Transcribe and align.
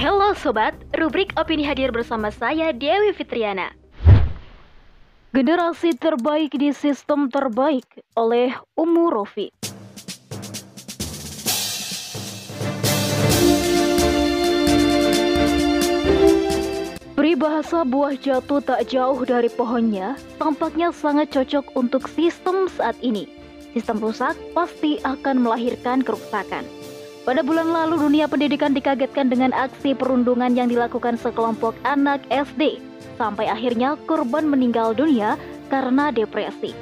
Halo 0.00 0.32
sobat, 0.32 0.72
rubrik 0.96 1.36
opini 1.36 1.60
hadir 1.60 1.92
bersama 1.92 2.32
saya 2.32 2.72
Dewi 2.72 3.12
Fitriana. 3.12 3.68
Generasi 5.36 5.92
terbaik 5.92 6.56
di 6.56 6.72
sistem 6.72 7.28
terbaik 7.28 7.84
oleh 8.16 8.48
Umu 8.80 9.12
Rofi. 9.12 9.52
Peribahasa 17.12 17.84
buah 17.84 18.16
jatuh 18.16 18.64
tak 18.64 18.88
jauh 18.88 19.20
dari 19.28 19.52
pohonnya 19.52 20.16
tampaknya 20.40 20.96
sangat 20.96 21.28
cocok 21.28 21.76
untuk 21.76 22.08
sistem 22.08 22.72
saat 22.72 22.96
ini. 23.04 23.28
Sistem 23.76 24.00
rusak 24.00 24.32
pasti 24.56 24.96
akan 25.04 25.44
melahirkan 25.44 26.00
kerusakan. 26.00 26.79
Pada 27.20 27.44
bulan 27.44 27.68
lalu 27.68 28.00
dunia 28.00 28.24
pendidikan 28.26 28.72
dikagetkan 28.72 29.28
dengan 29.28 29.52
aksi 29.52 29.92
perundungan 29.92 30.56
yang 30.56 30.72
dilakukan 30.72 31.20
sekelompok 31.20 31.76
anak 31.84 32.24
SD 32.32 32.80
sampai 33.20 33.44
akhirnya 33.44 34.00
korban 34.08 34.48
meninggal 34.48 34.96
dunia 34.96 35.36
karena 35.68 36.08
depresi. 36.08 36.72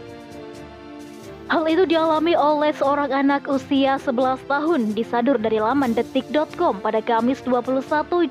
Hal 1.49 1.65
itu 1.65 1.89
dialami 1.89 2.37
oleh 2.37 2.71
seorang 2.77 3.11
anak 3.11 3.49
usia 3.49 3.97
11 3.97 4.39
tahun 4.47 4.93
disadur 4.93 5.41
dari 5.41 5.59
laman 5.59 5.97
detik.com 5.97 6.79
pada 6.85 7.01
Kamis 7.01 7.41
21 7.43 7.83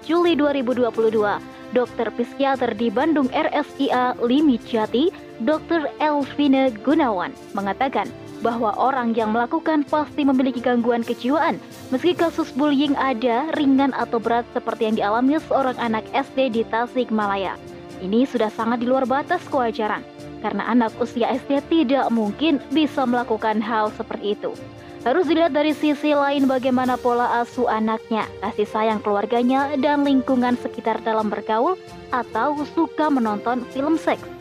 Juli 0.05 0.37
2022 0.37 1.57
dokter 1.75 2.07
psikiater 2.15 2.71
di 2.77 2.87
Bandung 2.87 3.27
RSIA 3.33 4.15
Limi 4.23 4.59
Jati, 4.63 5.11
Dr. 5.43 5.91
Elvina 5.99 6.71
Gunawan, 6.83 7.33
mengatakan 7.51 8.07
bahwa 8.41 8.73
orang 8.77 9.17
yang 9.17 9.33
melakukan 9.33 9.81
pasti 9.87 10.21
memiliki 10.21 10.61
gangguan 10.61 11.01
kejiwaan, 11.01 11.57
meski 11.89 12.13
kasus 12.13 12.53
bullying 12.53 12.93
ada 12.97 13.49
ringan 13.57 13.95
atau 13.97 14.21
berat 14.21 14.45
seperti 14.53 14.89
yang 14.89 14.95
dialami 14.97 15.41
seorang 15.41 15.77
anak 15.81 16.05
SD 16.13 16.53
di 16.53 16.61
Tasikmalaya. 16.67 17.57
Ini 17.97 18.29
sudah 18.29 18.53
sangat 18.53 18.85
di 18.85 18.87
luar 18.89 19.09
batas 19.09 19.41
kewajaran, 19.49 20.05
karena 20.45 20.69
anak 20.69 20.93
usia 21.01 21.33
SD 21.33 21.65
tidak 21.65 22.13
mungkin 22.13 22.61
bisa 22.69 23.09
melakukan 23.09 23.57
hal 23.57 23.89
seperti 23.97 24.37
itu. 24.37 24.53
Harus 25.01 25.25
dilihat 25.29 25.55
dari 25.55 25.71
sisi 25.71 26.11
lain 26.11 26.51
bagaimana 26.51 26.99
pola 26.99 27.39
asuh 27.39 27.69
anaknya, 27.71 28.27
kasih 28.43 28.67
sayang 28.67 28.99
keluarganya, 28.99 29.73
dan 29.79 30.03
lingkungan 30.03 30.59
sekitar 30.59 30.99
dalam 31.01 31.31
bergaul 31.31 31.79
atau 32.11 32.59
suka 32.75 33.07
menonton 33.07 33.63
film 33.71 33.95
seks. 33.95 34.36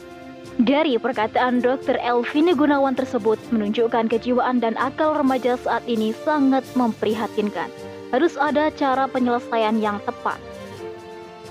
Dari 0.57 0.97
perkataan 0.97 1.61
Dr. 1.61 2.01
Elvini 2.01 2.57
Gunawan 2.57 2.97
tersebut 2.97 3.37
menunjukkan 3.53 4.09
kejiwaan 4.09 4.57
dan 4.57 4.73
akal 4.81 5.13
remaja 5.13 5.61
saat 5.61 5.85
ini 5.85 6.17
sangat 6.25 6.65
memprihatinkan. 6.73 7.69
Harus 8.09 8.41
ada 8.41 8.73
cara 8.73 9.05
penyelesaian 9.05 9.77
yang 9.77 10.01
tepat. 10.09 10.41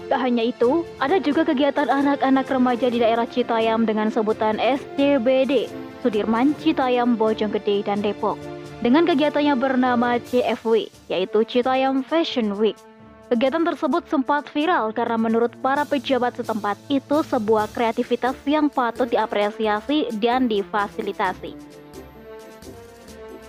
Tak 0.09 0.21
hanya 0.25 0.49
itu, 0.49 0.81
ada 0.97 1.21
juga 1.21 1.45
kegiatan 1.45 1.85
anak-anak 1.85 2.49
remaja 2.49 2.89
di 2.89 2.97
daerah 2.97 3.29
Citayam 3.29 3.85
dengan 3.85 4.09
sebutan 4.09 4.57
SCBD, 4.57 5.69
Sudirman, 6.01 6.57
Citayam, 6.57 7.13
Bojonggede, 7.13 7.85
dan 7.85 8.01
Depok 8.01 8.41
dengan 8.85 9.05
kegiatannya 9.05 9.57
bernama 9.57 10.21
CFW, 10.21 10.89
yaitu 11.09 11.41
Citayam 11.45 12.05
Fashion 12.05 12.53
Week. 12.57 12.77
Kegiatan 13.25 13.65
tersebut 13.65 14.05
sempat 14.05 14.45
viral 14.53 14.93
karena 14.93 15.17
menurut 15.17 15.49
para 15.57 15.81
pejabat 15.81 16.37
setempat 16.37 16.77
itu 16.93 17.25
sebuah 17.25 17.73
kreativitas 17.73 18.37
yang 18.45 18.69
patut 18.69 19.09
diapresiasi 19.09 20.13
dan 20.21 20.45
difasilitasi. 20.45 21.57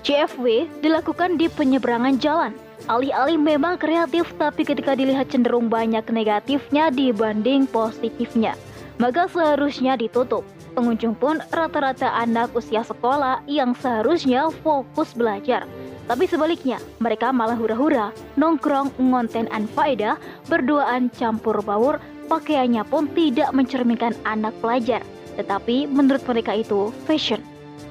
CFW 0.01 0.71
dilakukan 0.81 1.37
di 1.37 1.53
penyeberangan 1.53 2.17
jalan. 2.17 2.53
Alih-alih 2.89 3.37
memang 3.37 3.77
kreatif 3.77 4.31
tapi 4.41 4.65
ketika 4.65 4.97
dilihat 4.97 5.29
cenderung 5.29 5.69
banyak 5.69 6.07
negatifnya 6.09 6.89
dibanding 6.89 7.69
positifnya, 7.69 8.57
maka 8.97 9.29
seharusnya 9.29 9.99
ditutup. 9.99 10.47
Pengunjung 10.73 11.19
pun 11.19 11.43
rata-rata 11.53 12.17
anak 12.17 12.55
usia 12.57 12.81
sekolah 12.81 13.45
yang 13.51 13.77
seharusnya 13.77 14.49
fokus 14.65 15.13
belajar. 15.13 15.69
Tapi 16.07 16.31
sebaliknya, 16.31 16.79
mereka 17.03 17.35
malah 17.35 17.59
hura-hura, 17.59 18.15
nongkrong, 18.39 18.95
ngonten 18.95 19.51
anfaedah, 19.51 20.15
berduaan 20.47 21.11
campur 21.11 21.59
baur, 21.67 21.99
pakaiannya 22.31 22.87
pun 22.87 23.11
tidak 23.11 23.51
mencerminkan 23.51 24.15
anak 24.23 24.55
pelajar. 24.63 25.03
Tetapi 25.35 25.91
menurut 25.91 26.23
mereka 26.31 26.55
itu 26.55 26.95
fashion. 27.11 27.43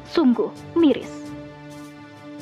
Sungguh 0.08 0.50
miris. 0.80 1.12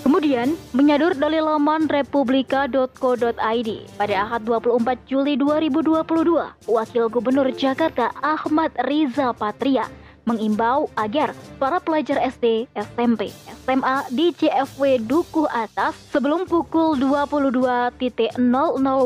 Kemudian, 0.03 0.59
menyadur 0.75 1.15
dari 1.15 1.39
laman 1.39 1.87
republika.co.id 1.87 3.69
pada 3.95 4.15
Ahad 4.27 4.43
24 4.43 4.99
Juli 5.07 5.39
2022, 5.39 6.67
Wakil 6.67 7.07
Gubernur 7.07 7.47
Jakarta 7.55 8.11
Ahmad 8.19 8.75
Riza 8.83 9.31
Patria 9.31 9.87
mengimbau 10.23 10.87
agar 10.95 11.35
para 11.59 11.79
pelajar 11.79 12.19
SD, 12.19 12.67
SMP, 12.75 13.31
SMA 13.63 13.97
di 14.11 14.31
CFW 14.35 15.03
Dukuh 15.03 15.47
Atas 15.51 15.95
sebelum 16.11 16.47
pukul 16.47 16.95
22.00 16.99 18.39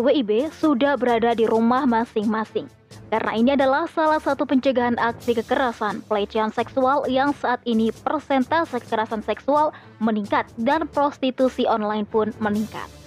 WIB 0.05 0.31
sudah 0.53 0.93
berada 0.97 1.33
di 1.33 1.45
rumah 1.49 1.89
masing-masing. 1.89 2.69
Karena 3.07 3.31
ini 3.39 3.55
adalah 3.55 3.87
salah 3.87 4.19
satu 4.19 4.43
pencegahan 4.43 4.99
aksi 4.99 5.39
kekerasan 5.39 6.03
pelecehan 6.11 6.51
seksual 6.51 7.07
yang 7.07 7.31
saat 7.31 7.63
ini 7.63 7.87
persentase 8.03 8.83
kekerasan 8.83 9.23
seksual 9.23 9.71
meningkat 10.03 10.43
dan 10.59 10.83
prostitusi 10.91 11.63
online 11.63 12.03
pun 12.03 12.35
meningkat. 12.43 13.06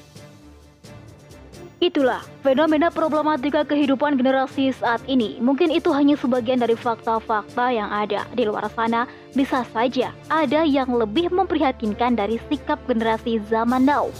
Itulah 1.80 2.20
fenomena 2.44 2.92
problematika 2.92 3.64
kehidupan 3.64 4.20
generasi 4.20 4.68
saat 4.68 5.00
ini. 5.08 5.40
Mungkin 5.40 5.72
itu 5.72 5.88
hanya 5.96 6.12
sebagian 6.12 6.60
dari 6.60 6.76
fakta-fakta 6.76 7.72
yang 7.72 7.88
ada. 7.88 8.28
Di 8.36 8.44
luar 8.44 8.68
sana, 8.76 9.08
bisa 9.32 9.64
saja 9.72 10.12
ada 10.28 10.60
yang 10.60 10.92
lebih 10.92 11.32
memprihatinkan 11.32 12.20
dari 12.20 12.36
sikap 12.52 12.76
generasi 12.84 13.40
zaman 13.48 13.88
now. 13.88 14.12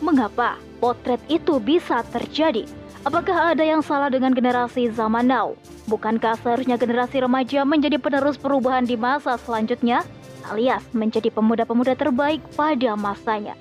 Mengapa 0.00 0.56
potret 0.80 1.20
itu 1.28 1.60
bisa 1.60 2.00
terjadi? 2.16 2.64
Apakah 3.04 3.52
ada 3.52 3.60
yang 3.60 3.84
salah 3.84 4.08
dengan 4.08 4.32
generasi 4.32 4.88
zaman 4.88 5.28
now? 5.28 5.52
Bukankah 5.92 6.40
seharusnya 6.40 6.80
generasi 6.80 7.20
remaja 7.20 7.60
menjadi 7.68 8.00
penerus 8.00 8.40
perubahan 8.40 8.88
di 8.88 8.96
masa 8.96 9.36
selanjutnya, 9.36 10.00
alias 10.48 10.80
menjadi 10.96 11.28
pemuda-pemuda 11.28 11.92
terbaik 11.92 12.40
pada 12.56 12.96
masanya? 12.96 13.52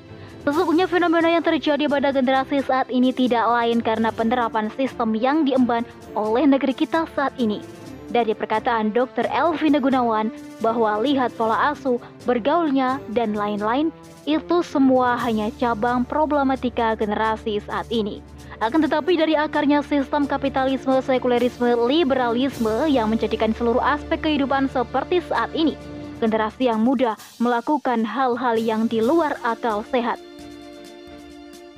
Sesungguhnya 0.42 0.90
fenomena 0.90 1.30
yang 1.30 1.46
terjadi 1.46 1.86
pada 1.86 2.10
generasi 2.10 2.66
saat 2.66 2.90
ini 2.90 3.14
tidak 3.14 3.46
lain 3.46 3.78
karena 3.78 4.10
penerapan 4.10 4.74
sistem 4.74 5.14
yang 5.14 5.46
diemban 5.46 5.86
oleh 6.18 6.50
negeri 6.50 6.74
kita 6.74 7.06
saat 7.14 7.30
ini. 7.38 7.62
Dari 8.10 8.34
perkataan 8.34 8.90
Dr. 8.90 9.30
Elvina 9.30 9.78
Gunawan 9.78 10.34
bahwa 10.60 10.98
lihat 11.00 11.32
pola 11.38 11.72
asuh, 11.72 12.02
bergaulnya, 12.26 12.98
dan 13.14 13.38
lain-lain, 13.38 13.94
itu 14.26 14.66
semua 14.66 15.16
hanya 15.22 15.54
cabang 15.62 16.04
problematika 16.04 16.98
generasi 16.98 17.62
saat 17.62 17.86
ini. 17.94 18.20
Akan 18.66 18.82
tetapi 18.82 19.22
dari 19.22 19.38
akarnya 19.38 19.86
sistem 19.86 20.26
kapitalisme, 20.26 21.00
sekulerisme, 21.06 21.70
liberalisme 21.86 22.90
yang 22.90 23.14
menjadikan 23.14 23.54
seluruh 23.54 23.82
aspek 23.82 24.26
kehidupan 24.26 24.68
seperti 24.74 25.22
saat 25.22 25.54
ini, 25.54 25.78
generasi 26.18 26.68
yang 26.68 26.82
muda 26.82 27.14
melakukan 27.38 28.04
hal-hal 28.04 28.58
yang 28.58 28.90
di 28.90 29.00
luar 29.02 29.38
akal 29.46 29.86
sehat 29.88 30.20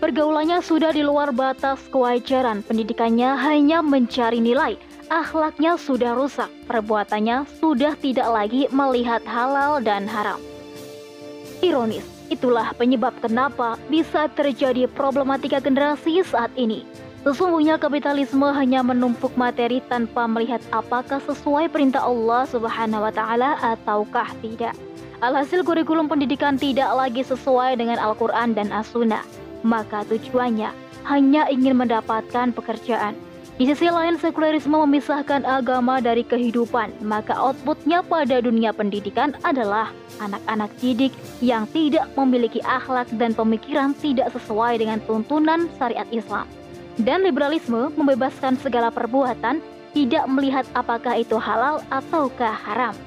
Pergaulannya 0.03 0.59
sudah 0.59 0.91
di 0.91 1.00
luar 1.00 1.31
batas 1.31 1.80
kewajaran, 1.88 2.59
pendidikannya 2.68 3.40
hanya 3.40 3.80
mencari 3.80 4.44
nilai, 4.44 4.75
akhlaknya 5.08 5.80
sudah 5.80 6.12
rusak, 6.12 6.52
perbuatannya 6.68 7.47
sudah 7.64 7.96
tidak 7.96 8.28
lagi 8.28 8.68
melihat 8.68 9.24
halal 9.24 9.80
dan 9.80 10.03
haram. 10.03 10.44
Ironis, 11.63 12.03
itulah 12.28 12.75
penyebab 12.75 13.16
kenapa 13.24 13.80
bisa 13.88 14.28
terjadi 14.28 14.92
problematika 14.92 15.63
generasi 15.63 16.19
saat 16.28 16.52
ini. 16.59 16.84
Sesungguhnya 17.24 17.80
kapitalisme 17.80 18.51
hanya 18.51 18.83
menumpuk 18.83 19.31
materi 19.39 19.80
tanpa 19.88 20.27
melihat 20.27 20.60
apakah 20.75 21.24
sesuai 21.24 21.72
perintah 21.72 22.04
Allah 22.04 22.44
Subhanahu 22.51 23.07
wa 23.07 23.13
taala 23.16 23.56
ataukah 23.63 24.27
tidak. 24.44 24.75
Alhasil 25.24 25.63
kurikulum 25.63 26.12
pendidikan 26.12 26.60
tidak 26.60 26.92
lagi 26.92 27.24
sesuai 27.24 27.80
dengan 27.80 27.95
Al-Qur'an 28.04 28.51
dan 28.51 28.68
As-Sunnah 28.68 29.43
maka 29.63 30.06
tujuannya 30.07 30.69
hanya 31.04 31.48
ingin 31.51 31.75
mendapatkan 31.75 32.56
pekerjaan. 32.56 33.15
Di 33.54 33.69
sisi 33.69 33.86
lain, 33.86 34.18
sekulerisme 34.18 34.74
memisahkan 34.74 35.45
agama 35.45 36.01
dari 36.01 36.25
kehidupan, 36.25 37.06
maka 37.06 37.38
outputnya 37.38 38.01
pada 38.01 38.42
dunia 38.42 38.74
pendidikan 38.74 39.38
adalah 39.45 39.94
anak-anak 40.18 40.74
didik 40.81 41.13
yang 41.38 41.69
tidak 41.69 42.10
memiliki 42.18 42.65
akhlak 42.65 43.06
dan 43.21 43.38
pemikiran 43.38 43.94
tidak 44.01 44.33
sesuai 44.33 44.81
dengan 44.81 44.98
tuntunan 45.06 45.69
syariat 45.77 46.10
Islam. 46.10 46.50
Dan 46.98 47.21
liberalisme 47.21 47.94
membebaskan 47.94 48.57
segala 48.57 48.89
perbuatan, 48.89 49.62
tidak 49.94 50.25
melihat 50.25 50.65
apakah 50.74 51.21
itu 51.21 51.38
halal 51.38 51.86
ataukah 51.94 52.57
haram. 52.57 52.98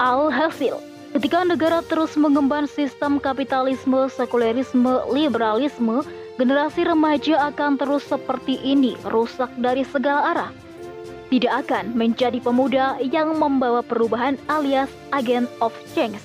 Alhasil, 0.00 0.80
Ketika 1.08 1.40
negara 1.40 1.80
terus 1.80 2.14
mengemban 2.20 2.68
sistem 2.68 3.16
kapitalisme, 3.16 4.12
sekulerisme, 4.12 5.08
liberalisme, 5.08 6.04
generasi 6.36 6.84
remaja 6.84 7.48
akan 7.48 7.80
terus 7.80 8.04
seperti 8.04 8.60
ini, 8.60 8.92
rusak 9.08 9.48
dari 9.56 9.88
segala 9.88 10.36
arah. 10.36 10.50
Tidak 11.28 11.52
akan 11.64 11.96
menjadi 11.96 12.40
pemuda 12.40 13.00
yang 13.00 13.36
membawa 13.36 13.80
perubahan 13.84 14.36
alias 14.48 14.88
agent 15.12 15.48
of 15.60 15.72
change. 15.92 16.20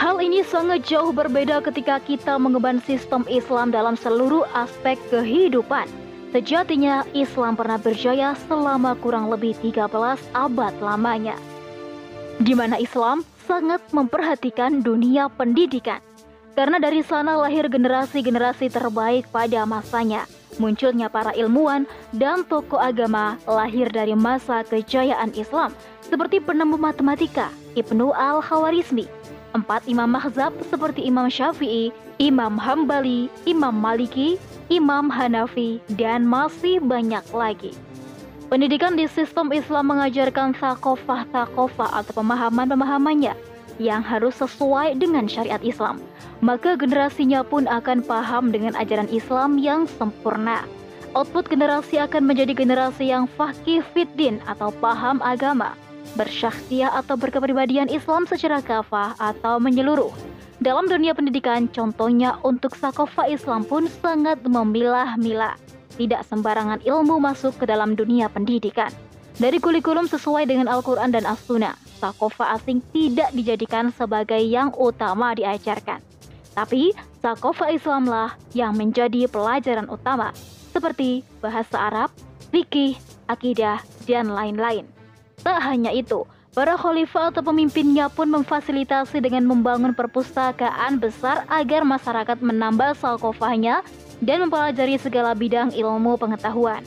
Hal 0.00 0.16
ini 0.16 0.40
sangat 0.40 0.88
jauh 0.88 1.12
berbeda 1.12 1.60
ketika 1.60 2.00
kita 2.00 2.40
mengemban 2.40 2.80
sistem 2.88 3.20
Islam 3.28 3.68
dalam 3.68 4.00
seluruh 4.00 4.48
aspek 4.56 4.96
kehidupan. 5.12 5.84
Sejatinya 6.32 7.04
Islam 7.12 7.52
pernah 7.52 7.76
berjaya 7.76 8.32
selama 8.48 8.96
kurang 8.96 9.28
lebih 9.28 9.52
13 9.60 9.92
abad 10.32 10.72
lamanya. 10.80 11.36
Di 12.40 12.56
mana 12.56 12.80
Islam 12.80 13.20
sangat 13.44 13.84
memperhatikan 13.92 14.80
dunia 14.80 15.28
pendidikan. 15.28 16.00
Karena 16.56 16.80
dari 16.80 17.04
sana 17.04 17.36
lahir 17.36 17.68
generasi-generasi 17.68 18.72
terbaik 18.72 19.28
pada 19.28 19.68
masanya. 19.68 20.24
Munculnya 20.56 21.12
para 21.12 21.36
ilmuwan 21.36 21.84
dan 22.16 22.42
tokoh 22.48 22.80
agama 22.80 23.36
lahir 23.44 23.92
dari 23.92 24.16
masa 24.16 24.64
kejayaan 24.66 25.36
Islam 25.36 25.70
seperti 26.00 26.42
penemu 26.42 26.74
matematika 26.74 27.52
Ibnu 27.78 28.10
Al-Khawarizmi, 28.10 29.06
empat 29.54 29.86
imam 29.86 30.10
mazhab 30.10 30.50
seperti 30.66 31.06
Imam 31.06 31.30
Syafi'i, 31.30 31.94
Imam 32.18 32.58
Hambali, 32.58 33.30
Imam 33.46 33.72
Maliki, 33.72 34.42
Imam 34.68 35.06
Hanafi, 35.06 35.78
dan 35.94 36.26
masih 36.26 36.82
banyak 36.82 37.22
lagi. 37.30 37.70
Pendidikan 38.50 38.98
di 38.98 39.06
sistem 39.06 39.54
Islam 39.54 39.94
mengajarkan 39.94 40.58
takofah-takofah 40.58 42.02
atau 42.02 42.12
pemahaman-pemahamannya 42.18 43.38
yang 43.78 44.02
harus 44.02 44.36
sesuai 44.42 44.98
dengan 44.98 45.30
syariat 45.30 45.62
Islam 45.62 46.02
maka 46.40 46.76
generasinya 46.76 47.44
pun 47.44 47.68
akan 47.68 48.00
paham 48.04 48.48
dengan 48.48 48.72
ajaran 48.76 49.08
Islam 49.12 49.60
yang 49.60 49.84
sempurna. 50.00 50.64
Output 51.12 51.50
generasi 51.50 52.00
akan 52.00 52.24
menjadi 52.24 52.54
generasi 52.54 53.10
yang 53.10 53.26
fakih 53.26 53.82
fiddin 53.92 54.38
atau 54.46 54.70
paham 54.78 55.18
agama, 55.20 55.74
bersyahsiah 56.14 56.90
atau 57.02 57.18
berkepribadian 57.18 57.90
Islam 57.90 58.24
secara 58.24 58.62
kafah 58.62 59.18
atau 59.18 59.58
menyeluruh. 59.58 60.12
Dalam 60.60 60.86
dunia 60.86 61.16
pendidikan, 61.16 61.66
contohnya 61.72 62.36
untuk 62.44 62.76
sakofa 62.76 63.26
Islam 63.26 63.64
pun 63.64 63.88
sangat 63.88 64.44
memilah-milah. 64.44 65.56
Tidak 65.96 66.22
sembarangan 66.26 66.82
ilmu 66.82 67.18
masuk 67.18 67.58
ke 67.58 67.64
dalam 67.64 67.98
dunia 67.98 68.30
pendidikan. 68.30 68.92
Dari 69.40 69.56
kurikulum 69.56 70.04
sesuai 70.04 70.44
dengan 70.44 70.68
Al-Quran 70.68 71.16
dan 71.16 71.24
As-Sunnah, 71.24 71.78
sakofa 71.96 72.60
asing 72.60 72.84
tidak 72.92 73.32
dijadikan 73.32 73.88
sebagai 73.94 74.40
yang 74.40 74.68
utama 74.76 75.32
diajarkan. 75.32 76.04
Tapi 76.52 76.92
sakofa 77.24 77.72
Islamlah 77.72 78.36
yang 78.52 78.76
menjadi 78.76 79.30
pelajaran 79.30 79.88
utama 79.88 80.34
seperti 80.70 81.22
bahasa 81.40 81.76
Arab, 81.78 82.08
fikih, 82.50 82.98
akidah, 83.30 83.80
dan 84.04 84.28
lain-lain. 84.28 84.84
Tak 85.40 85.62
hanya 85.62 85.94
itu, 85.94 86.26
para 86.52 86.74
khalifah 86.76 87.32
atau 87.32 87.40
pemimpinnya 87.40 88.10
pun 88.12 88.28
memfasilitasi 88.28 89.24
dengan 89.24 89.46
membangun 89.46 89.94
perpustakaan 89.96 91.00
besar 91.00 91.46
agar 91.48 91.86
masyarakat 91.86 92.38
menambah 92.44 92.98
sakofahnya 92.98 93.80
dan 94.20 94.46
mempelajari 94.46 95.00
segala 95.00 95.32
bidang 95.32 95.72
ilmu 95.72 96.16
pengetahuan. 96.20 96.84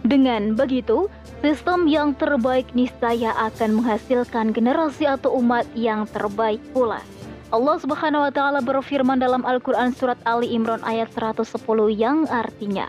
Dengan 0.00 0.56
begitu, 0.56 1.12
sistem 1.44 1.84
yang 1.84 2.16
terbaik 2.16 2.72
niscaya 2.72 3.36
akan 3.36 3.80
menghasilkan 3.80 4.52
generasi 4.56 5.04
atau 5.04 5.36
umat 5.40 5.68
yang 5.76 6.08
terbaik 6.08 6.60
pula. 6.72 7.04
Allah 7.50 7.76
Subhanahu 7.82 8.30
wa 8.30 8.32
taala 8.32 8.60
berfirman 8.62 9.18
dalam 9.18 9.42
Al-Qur'an 9.42 9.90
surat 9.90 10.16
Ali 10.22 10.54
Imran 10.54 10.78
ayat 10.86 11.10
110 11.10 11.58
yang 11.98 12.22
artinya 12.30 12.86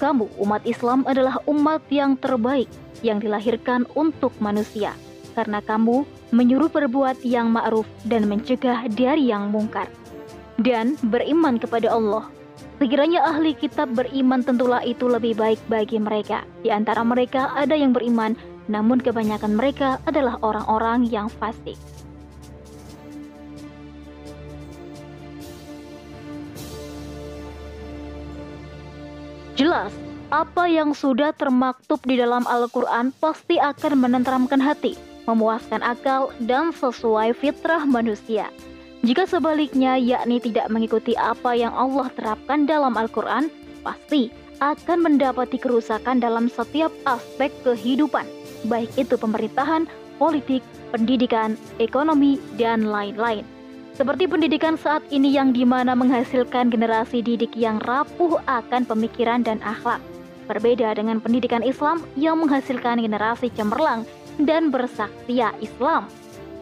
Kamu 0.00 0.40
umat 0.40 0.64
Islam 0.64 1.04
adalah 1.04 1.36
umat 1.44 1.84
yang 1.92 2.16
terbaik 2.16 2.64
yang 3.04 3.20
dilahirkan 3.20 3.84
untuk 3.92 4.32
manusia 4.40 4.96
karena 5.36 5.60
kamu 5.60 6.08
menyuruh 6.32 6.72
berbuat 6.72 7.20
yang 7.28 7.52
ma'ruf 7.52 7.84
dan 8.08 8.24
mencegah 8.24 8.88
dari 8.88 9.28
yang 9.28 9.52
mungkar 9.52 9.92
dan 10.62 10.94
beriman 11.10 11.58
kepada 11.58 11.90
Allah 11.90 12.30
Sekiranya 12.74 13.22
ahli 13.22 13.54
kitab 13.54 13.94
beriman 13.94 14.42
tentulah 14.42 14.82
itu 14.82 15.06
lebih 15.06 15.38
baik 15.38 15.62
bagi 15.70 16.02
mereka. 16.02 16.42
Di 16.66 16.74
antara 16.74 17.06
mereka 17.06 17.54
ada 17.54 17.78
yang 17.78 17.94
beriman, 17.94 18.34
namun 18.66 18.98
kebanyakan 18.98 19.54
mereka 19.54 20.02
adalah 20.10 20.42
orang-orang 20.42 21.06
yang 21.06 21.30
fasik. 21.30 21.78
Jelas, 29.54 29.94
apa 30.34 30.66
yang 30.66 30.98
sudah 30.98 31.30
termaktub 31.30 32.02
di 32.02 32.18
dalam 32.18 32.42
Al-Quran 32.42 33.14
pasti 33.22 33.54
akan 33.62 34.02
menenteramkan 34.02 34.58
hati, 34.58 34.98
memuaskan 35.30 35.78
akal, 35.78 36.34
dan 36.42 36.74
sesuai 36.74 37.38
fitrah 37.38 37.86
manusia. 37.86 38.50
Jika 39.04 39.28
sebaliknya, 39.28 40.00
yakni 40.00 40.40
tidak 40.40 40.72
mengikuti 40.72 41.12
apa 41.12 41.52
yang 41.52 41.76
Allah 41.76 42.08
terapkan 42.16 42.64
dalam 42.64 42.96
Al-Quran, 42.96 43.52
pasti 43.84 44.32
akan 44.64 45.04
mendapati 45.04 45.60
kerusakan 45.60 46.24
dalam 46.24 46.48
setiap 46.48 46.88
aspek 47.04 47.52
kehidupan, 47.68 48.24
baik 48.64 48.88
itu 48.96 49.20
pemerintahan, 49.20 49.84
politik, 50.16 50.64
pendidikan, 50.88 51.52
ekonomi, 51.76 52.40
dan 52.56 52.88
lain-lain. 52.88 53.44
Seperti 53.92 54.24
pendidikan 54.24 54.80
saat 54.80 55.04
ini 55.12 55.28
yang 55.36 55.52
di 55.52 55.68
mana 55.68 55.92
menghasilkan 55.92 56.72
generasi 56.72 57.20
didik 57.20 57.52
yang 57.60 57.84
rapuh 57.84 58.40
akan 58.48 58.88
pemikiran 58.88 59.44
dan 59.44 59.60
akhlak. 59.60 60.00
Berbeda 60.48 60.96
dengan 60.96 61.20
pendidikan 61.20 61.60
Islam 61.60 62.00
yang 62.16 62.40
menghasilkan 62.40 63.04
generasi 63.04 63.52
cemerlang 63.52 64.08
dan 64.40 64.72
bersaktia 64.72 65.52
Islam. 65.60 66.08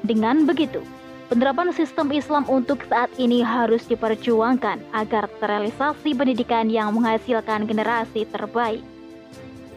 Dengan 0.03 0.43
begitu, 0.43 0.83
penerapan 1.32 1.73
sistem 1.73 2.12
Islam 2.12 2.44
untuk 2.44 2.84
saat 2.93 3.08
ini 3.17 3.40
harus 3.40 3.88
diperjuangkan 3.88 4.84
agar 4.93 5.32
terrealisasi 5.40 6.12
pendidikan 6.12 6.69
yang 6.69 6.93
menghasilkan 6.93 7.64
generasi 7.64 8.29
terbaik. 8.29 8.84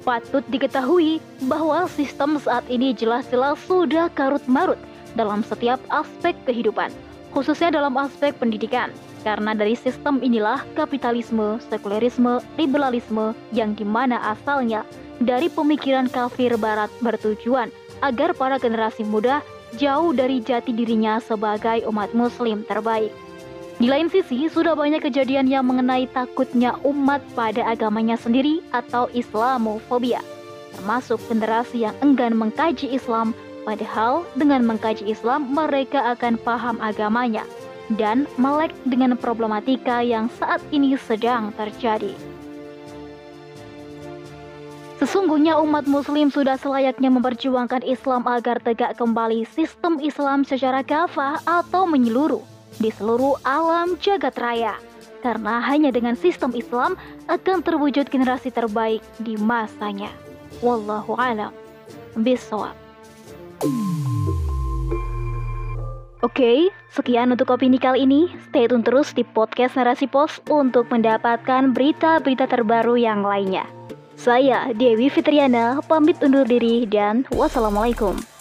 Patut 0.04 0.44
diketahui 0.52 1.24
bahwa 1.48 1.88
sistem 1.88 2.36
saat 2.44 2.68
ini 2.68 2.92
jelas-jelas 2.92 3.56
sudah 3.72 4.12
karut-marut 4.12 4.76
dalam 5.16 5.48
setiap 5.48 5.80
aspek 5.96 6.36
kehidupan, 6.44 6.92
khususnya 7.32 7.72
dalam 7.72 7.96
aspek 7.96 8.36
pendidikan. 8.36 8.92
Karena 9.24 9.56
dari 9.56 9.80
sistem 9.80 10.20
inilah 10.20 10.60
kapitalisme, 10.76 11.58
sekulerisme, 11.72 12.44
liberalisme 12.60 13.32
yang 13.56 13.74
di 13.80 13.88
mana 13.88 14.20
asalnya 14.36 14.84
dari 15.24 15.48
pemikiran 15.48 16.12
kafir 16.12 16.60
barat 16.60 16.92
bertujuan 17.00 17.72
agar 18.04 18.36
para 18.36 18.60
generasi 18.60 19.08
muda 19.08 19.40
jauh 19.76 20.16
dari 20.16 20.40
jati 20.40 20.72
dirinya 20.72 21.20
sebagai 21.20 21.84
umat 21.92 22.16
muslim 22.16 22.64
terbaik. 22.66 23.12
Di 23.76 23.92
lain 23.92 24.08
sisi, 24.08 24.48
sudah 24.48 24.72
banyak 24.72 25.04
kejadian 25.04 25.52
yang 25.52 25.68
mengenai 25.68 26.08
takutnya 26.10 26.80
umat 26.88 27.20
pada 27.36 27.68
agamanya 27.68 28.16
sendiri 28.16 28.64
atau 28.72 29.12
Islamofobia, 29.12 30.24
termasuk 30.80 31.20
generasi 31.28 31.84
yang 31.84 31.96
enggan 32.00 32.40
mengkaji 32.40 32.96
Islam 32.96 33.36
Padahal 33.66 34.30
dengan 34.38 34.62
mengkaji 34.62 35.10
Islam 35.10 35.50
mereka 35.50 36.14
akan 36.14 36.38
paham 36.38 36.78
agamanya 36.78 37.42
dan 37.98 38.30
melek 38.38 38.70
dengan 38.86 39.18
problematika 39.18 40.06
yang 40.06 40.30
saat 40.38 40.62
ini 40.70 40.94
sedang 40.94 41.50
terjadi. 41.58 42.14
Sesungguhnya 45.06 45.62
umat 45.62 45.86
muslim 45.86 46.34
sudah 46.34 46.58
selayaknya 46.58 47.14
memperjuangkan 47.14 47.86
Islam 47.86 48.26
agar 48.26 48.58
tegak 48.58 48.98
kembali 48.98 49.46
sistem 49.46 50.02
Islam 50.02 50.42
secara 50.42 50.82
kafah 50.82 51.46
atau 51.46 51.86
menyeluruh 51.86 52.42
di 52.82 52.90
seluruh 52.90 53.38
alam 53.46 54.02
jagat 54.02 54.34
raya. 54.42 54.74
Karena 55.22 55.62
hanya 55.62 55.94
dengan 55.94 56.18
sistem 56.18 56.58
Islam 56.58 56.98
akan 57.30 57.62
terwujud 57.62 58.10
generasi 58.10 58.50
terbaik 58.50 59.06
di 59.22 59.38
masanya. 59.38 60.10
Wallahu 60.66 61.14
alam. 61.22 61.54
Bisawab. 62.18 62.74
Oke, 66.26 66.74
sekian 66.90 67.30
untuk 67.30 67.54
opini 67.54 67.78
kali 67.78 68.10
ini. 68.10 68.34
Stay 68.50 68.66
tune 68.66 68.82
terus 68.82 69.14
di 69.14 69.22
podcast 69.22 69.78
Narasi 69.78 70.10
Pos 70.10 70.42
untuk 70.50 70.90
mendapatkan 70.90 71.78
berita-berita 71.78 72.50
terbaru 72.50 72.98
yang 72.98 73.22
lainnya. 73.22 73.85
Saya 74.16 74.72
Dewi 74.72 75.12
Fitriana, 75.12 75.84
pamit 75.86 76.16
undur 76.24 76.48
diri 76.48 76.88
dan 76.88 77.28
wassalamualaikum. 77.36 78.35